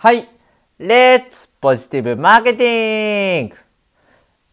[0.00, 0.28] はい。
[0.78, 3.56] レッツポジティブマーケティング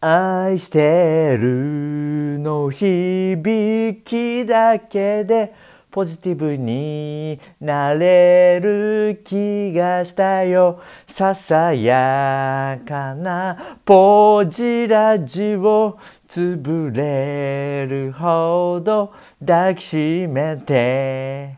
[0.00, 5.54] 愛してるの響きだけで
[5.92, 10.80] ポジティブになれる気がしたよ。
[11.06, 21.56] ささやかなポジラジを潰れるほど抱きしめて。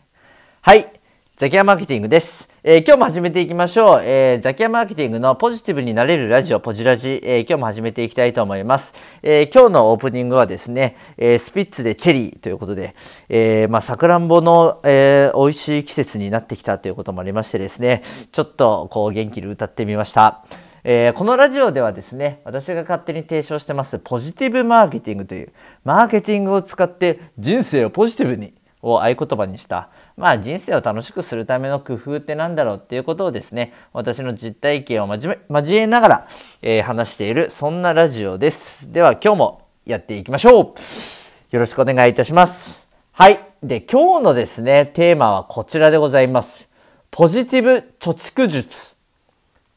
[0.61, 0.93] はい。
[1.39, 2.48] ザキヤマーケティングです。
[2.71, 4.03] えー、今日も始めていきましょう。
[4.05, 8.93] えー、ザキヤマーケティングのポジティブになれるラジオ、ポジラジ、えー、今日も始めていきたいと思います。
[9.23, 12.95] え、今日のオープニングはですね、え、スピッツでチェリーということで、
[13.31, 20.45] え、まあ、さくらんぼの、えー、美味しい季節になってきたということもありましてですね、ちょっとこう元気に歌ってみました。
[20.85, 25.53] えー、このラジオではですね、私が勝手に提唱してますポジティブマーケティングという、
[25.85, 36.29] マーケティングを使って人生をポジティブにを合言葉にした、まあ、人生を楽しくするための工夫って何だろうっていうことをですね私の実体験を交えながら、
[36.63, 38.91] えー、話しているそんなラジオです。
[38.93, 40.65] では今日もやっていきましょう。
[41.51, 42.87] よろしくお願いいたします。
[43.13, 43.41] はい。
[43.63, 46.69] で今日のですねテーマはこちらでございます。
[47.11, 48.97] ポジティブ貯蓄術。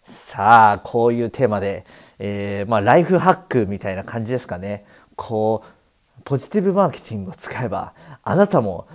[0.06, 1.86] さあこういうテーマで、
[2.20, 4.86] えー、まあ、ライフハックみたいな感じですかね。
[5.16, 5.81] こう
[6.24, 8.88] ポジティブマーケティングを使えばあなたも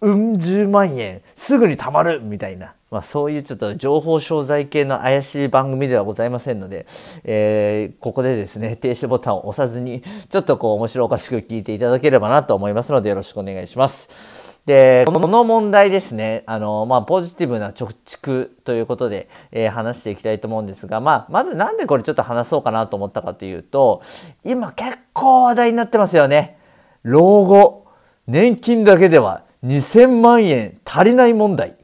[0.00, 6.86] うん十万円すぐに貯まるみたいな、まあ、そういうちょっと情報商材系の怪しい番組ではございませんので、
[7.24, 14.39] えー、ここでですね停止ボタンを押さずにちょっとこう面白おかしく聞いていただければなと思いますのでよろしくお願いします。
[14.66, 24.02] でこの問題ですねあの、まあ、ポジティブな貯蓄ということで、えー、話していきたいと思うんですが、まあ、まずなんでこれちょっと話そうかなと思ったかというと
[24.44, 26.58] 今結構話題になってますよね。
[27.02, 27.86] 老後
[28.26, 31.76] 年金だけでは2000万円足りない問題。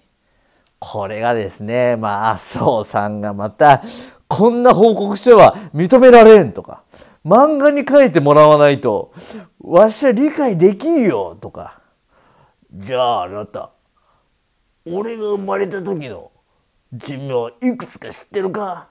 [0.79, 3.83] これがですね、まあ、麻生さんがまた、
[4.29, 6.83] こんな報告書は認められんとか、
[7.25, 9.13] 漫画に書いてもらわないと、
[9.61, 11.81] わしは理解できんよとか。
[12.79, 13.71] じゃああなた、
[14.85, 16.31] 俺が生まれた時の
[16.93, 18.89] 寿命いくつか知ってるか？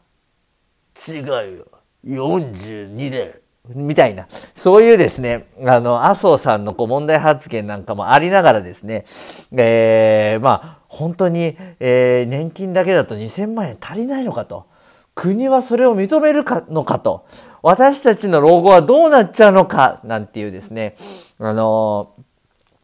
[1.08, 1.26] 違う
[1.58, 1.68] よ。
[2.06, 3.42] 42で。
[3.74, 9.04] みたいな、そういうですね、あの、麻生さんのこう問題発言なんかもありながらですね、
[9.52, 14.68] えー、まあ、本当に、えー、年金だけだと2000万円足りないのかと。
[15.16, 17.26] 国はそれを認めるかのかと。
[17.62, 20.02] 私たちの老後はどうなっちゃうのか？
[20.04, 20.96] なんていうですね、
[21.40, 22.14] あの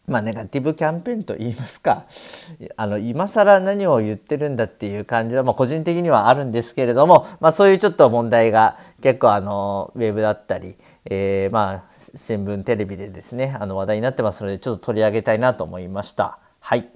[0.07, 2.05] まあ、ネガティブキャンペーンと言いますか
[2.75, 10.75] あの今更何を言ってるんだっていう感じは、まあ、個人的にはあるんですけれども、まあ、そういうちょっと問題が結構あのウェブだったり、
[11.05, 11.83] えー、まあ
[12.15, 16.39] 新聞テレビでですねあの話題になってますのでちょっと取り上げたいなと思いました。
[16.59, 16.89] はい、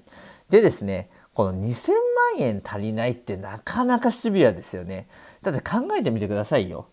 [0.50, 1.98] でですねこの2000万
[2.38, 5.06] 円足りないってなかなかシビアですよね。
[5.42, 6.88] だって考えてみてくださいよ。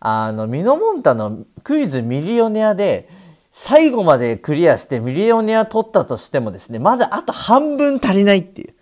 [0.00, 3.08] あのミノモンタのクイズミリオネアで
[3.52, 8.74] 最後までクリアしてミリオネア取ったとしてもですね、まだあと半分足りないっていう。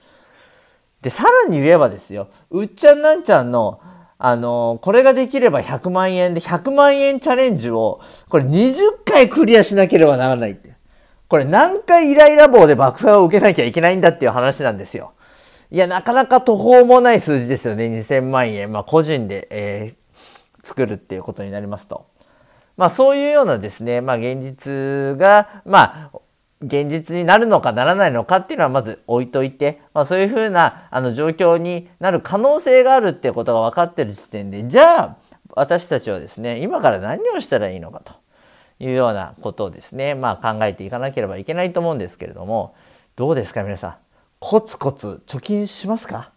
[1.02, 3.80] で、さらに言えばですよ、うっちゃんなんちゃんの、
[4.16, 10.74] あのこれができれば100万円で、100万円チャレンジを、これ20回クリアしなければならないって。
[11.26, 15.14] これ何回イライラ棒で爆破を受けなきゃいけないんだっていう話なんですよ。
[15.70, 18.72] いや、なかなか途方もない数字ですよね、2000万円。
[18.72, 22.09] まあ、個人で、えー、作るっていうことになりますと。
[22.80, 26.18] まあ、そういうようなですね、まあ、現実が、まあ、
[26.62, 35.16] 現実になるのかならないのかっていうのはまず置いといて、まあ、そういうふうなあの状況になる可能性があるっていうことが分かってる時点でじゃあ
[35.50, 38.14] 私たちはですね今から何をしたらいいのかと
[38.78, 42.74] いうようなことをですね、まあ、考えていかなければいけないと思うんですけれども
[43.14, 43.96] どうですか皆さん？
[44.38, 46.32] コツコツ貯金しますか？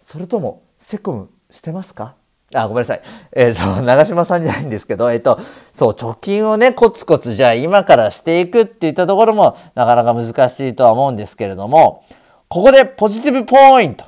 [0.00, 2.16] それともセコムしてますか？
[2.54, 3.02] あ、ごめんなさい。
[3.32, 5.38] えっ、ー、と、 長島さんじゃないんですけど、えっ、ー、と、
[5.72, 12.04] そう、貯金をね、コツコツ、じゃあ今からしていくっていったところも、なかなか難しいとは思うんですけれども、
[12.48, 14.06] ここでポジティブポイント。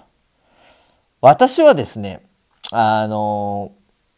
[1.20, 2.22] 私はですね、
[2.72, 3.72] あの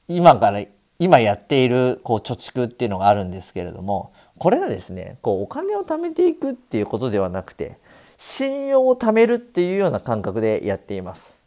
[0.07, 0.63] 今から、
[1.01, 7.79] 今やっている、こう、貯蓄っていうのがあるんですけれども、これがですね、こう、お金を貯めていくっていうことではなくて、
[8.19, 11.39] 信用を貯めるっていうような感覚でやっています。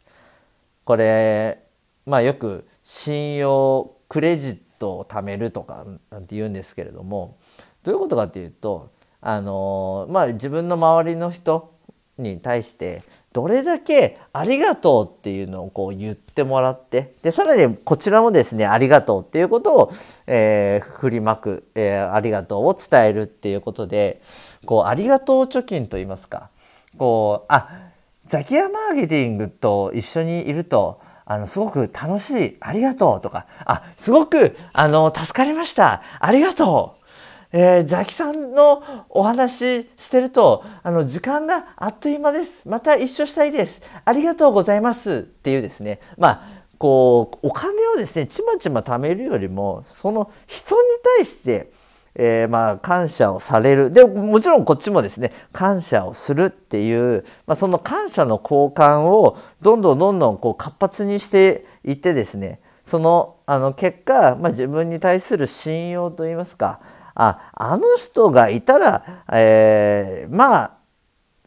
[0.84, 1.58] これ、
[2.06, 7.36] まあよく信用クレジットを貯めるとかなんて言うんですけれども
[7.82, 11.74] どういうことかっていうとあのまあ自分の周りの人
[12.18, 19.92] に対してどれだけありがとうっていうのをこう言ってもらってでさらにこちらもですねありがとうっていうことを、
[20.26, 24.22] えー、振りまく、えー、ありがとうを伝えるっていうことで
[24.64, 26.48] こうありがとう貯金と言いますか
[26.96, 27.90] こうあ
[28.24, 36.02] ザキヤマーケティングと一緒にいるとあのすごく楽しいありがとうとかあすごくあの助かりました。
[36.20, 37.06] ありがとう。
[37.52, 42.68] えー、ザキさんのお話してるとあの時間があっという間です。
[42.68, 43.82] また一緒したいです。
[44.04, 45.16] ありがとうございます。
[45.18, 46.00] っていうですね。
[46.16, 46.42] まあ
[46.78, 50.88] こうお金をですねちまちま貯めるよりもその人に
[51.18, 51.72] 対して
[52.18, 53.90] えー、まあ感謝をされる。
[53.90, 66.80] でもちろんこっちもですね感謝をするっていう、まあ、その感謝の交換をどんどんどんどんこう活発にしていってですねそのあの結果、まあ、自分に対する信用といいますか
[67.14, 70.72] ああの人がいたら、えー、まあ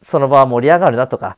[0.01, 1.37] その場は盛り上がるなとか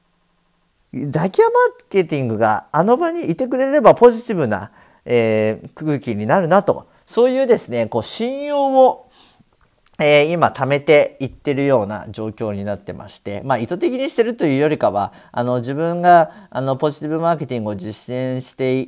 [0.94, 4.72] ザキヤマーケティングがあの場にいてくれればポジティブな、
[5.06, 6.92] えー、空気になるなと。
[7.12, 9.11] そういうですねこう信用を
[10.04, 18.80] えー、今貯めていってるような状況になってまして、まあ、意図的にしてるというよりかはあの自分があのポジティブマーケティングを実践して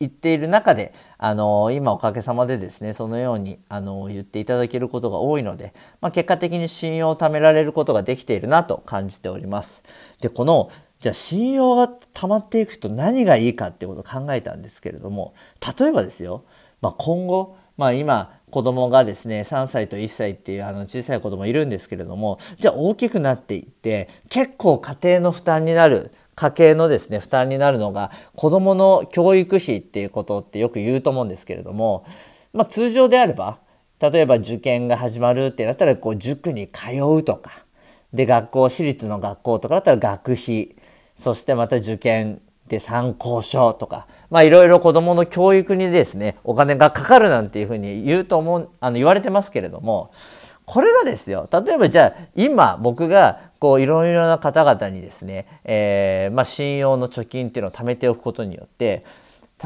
[0.00, 9.84] いっている中であの今おかげさまでですねそのようにあの言っていただけることが多いので、まあ、結果的に信用を貯められることができているなと感じております。
[10.22, 10.70] でこの
[11.00, 15.34] じゃあ信用が溜まっていくと何がいいかっていうことを考えたんですけれども
[15.78, 16.44] 例えばですよ、
[16.80, 32.06] まあ、今後、まあ、今子供がですね3歳と1歳っていうあの小さい子供いるんですけれどもじゃあ大きくなっていって結構家庭の負担になる家計のですね負担になるのが子どもの教育費っていうことってよく言うと思うんですけれども、
[32.52, 33.58] まあ、通常であれば
[33.98, 37.50] 例えば受験が始まるってなったらこう塾に通うとか
[38.12, 40.76] で学校私立の学校とかだったら学費
[41.16, 50.10] そしてまた受験で参考書とかまあいろいろ子どもの教育にですねお金がかかるなんていうふうに言うと思うあの言われてますけれども
[50.64, 59.04] これがですよ例えばじゃあ今僕がこういろいろな方々にですね、えー、まあ、信用の貯金っていうのを貯めておくことによって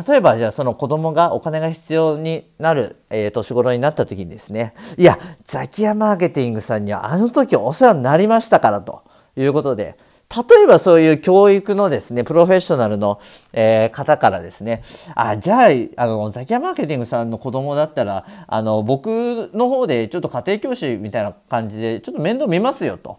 [0.08, 9.04] 例えばじゃあその子供がお金が必要になる、えー、年頃になった時にですねいやザキヤマーケティングさんにはあの時お世話になりましたからと
[9.36, 9.96] いうことで
[10.28, 13.20] 例えばそういう教育のですね、プロフェッショナルの、
[13.52, 14.82] えー、方からですね、
[15.14, 23.18] あ、じゃあ、あの、ザキヤマーケティングさんの子供だったら、あの、僕の方でちょっと家庭教師みたいな感じで、ちょっと面倒見ますよと。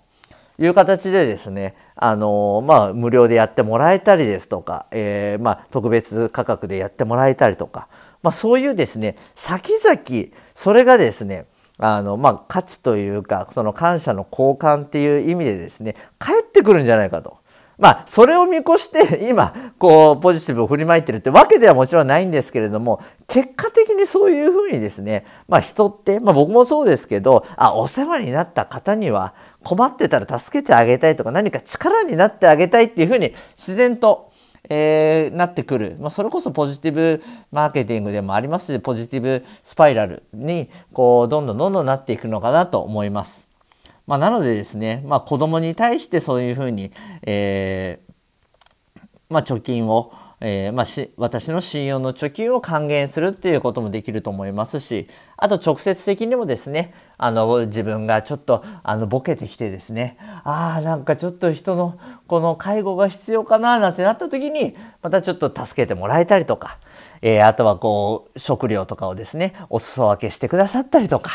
[0.59, 7.87] いう形でですね、あのまあ、無料でやってもらえたりですとか、えー、まあ、特別価格でやってもらえたりとか、
[8.23, 11.45] まあ、そういうですね先々それがですね
[11.79, 17.37] あの、まあ、価値というか、その感謝の交換っていう意味でですね、返ってくるんじゃないかと。
[17.77, 34.26] まあ、それを見越して 今、こう、ポジティブを振りまいてるってわけではもちろんないんですけれども、結果的にそういうふうにですね、まあ人って、まあ僕もそうですけど、あ、お世話になった方には困ってたら助けてあげたいとか何か力になってあげたいっていうふうに自然と
[34.69, 43.47] えー、なってくる、まあ、それこそポジティブマーケティングでもありますしポジティブスパイラルにこうどんどんどんどんなっていくのかなと思います。
[44.05, 46.91] まあ、なのでですね、まあ、子供に対してそういうふうに、
[47.23, 66.77] えーまあ、貯金をえー、まあ、し私の信用の貯金を還元するっていうこともできると思いますしあと直接的にもですねあの自分がちょっとあのボケてきてですねああなんかちょっと人のこの介護が必要かななんてなった時にまたちょっと助けてもらえたりとか、
[67.21, 71.31] えー、あとはこう食料とかをですねお裾分けしてくださったりとか。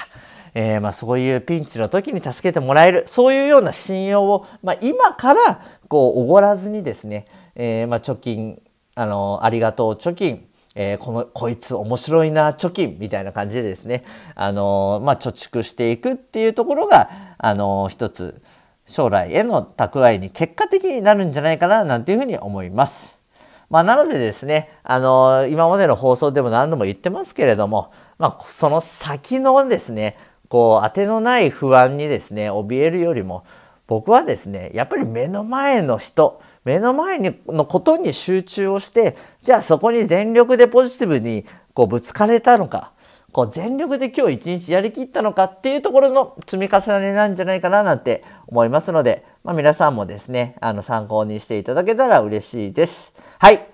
[0.54, 8.60] えー、まあそういうピンチの時に助けてもらえるそういうような信用を、まあ、今からこうおごらずにですね、えー、まあ貯金
[8.94, 18.42] あのありがとう貯金えー、このこいつ面白いな貯金みたいな感じでですね、あのまあ、貯蓄していくっていうところが、あの一つ
[18.86, 23.20] 将来への蓄えに結果的になるんじゃないかななんていうふうに思います。
[23.68, 30.16] まあ、なのでですね、あの今までの放送でも何度も言ってますけれども、まあ、その先のですね
[30.48, 33.44] こう当てのない不安にですね怯えるよりも
[33.86, 42.92] 僕はですねやっぱり目の前の人目の前にのことに集中をしてじゃあそこに全力でポジティブにこうぶつかれたのか
[43.32, 53.14] こう全力で今日一日やりきったのかっていうところの積み重ねなんじゃないかななんて思いますので、まあ、皆さんもですねあの参考にしていただけたら嬉しいです。
[53.38, 53.71] はい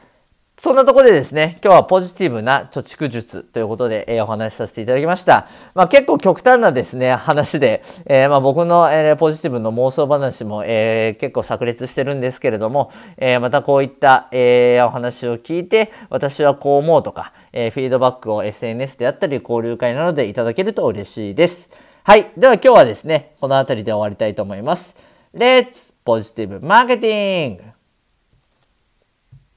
[0.61, 5.47] そんなところでですね、今日はポジティブな貯蓄術ということで、えー、お話しさせていただきました。
[5.73, 21.71] まあ、結構極端なですね、話で、えー、まあ、僕の、えー、ポジティブの妄想話も、え結構炸裂してるんですけれども、えまたこういった、えお話を聞いて、私はこう思うとか、えフィードバックを SNS であったり交流会などでいただけると嬉しいです。
[22.03, 22.33] はい。
[22.37, 24.97] では今日はですね、この辺りで終わりたいと思います。
[25.33, 27.68] Let's Positive Marketing!